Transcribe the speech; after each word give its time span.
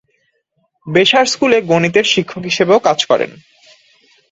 বেসার 0.87 1.25
স্কুলে 1.25 1.57
গণিতের 1.61 2.05
শিক্ষক 2.13 2.43
হিসেবেও 2.43 2.79
কাজ 2.79 2.99
করেন। 3.05 3.31